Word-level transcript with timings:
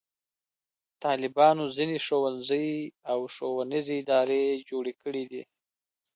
طالبانو 1.03 1.63
ځینې 1.77 1.97
ښوونځي 2.05 2.69
او 3.11 3.19
ښوونیزې 3.35 3.95
ادارې 4.01 4.43
جوړې 4.69 4.93
کړې 5.01 5.23
دي. 5.31 5.43